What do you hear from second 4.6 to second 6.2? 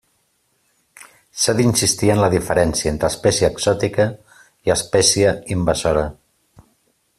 i espècie invasora.